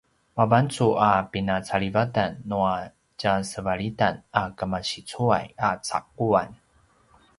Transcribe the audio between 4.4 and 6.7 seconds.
a kemasicuay a caquan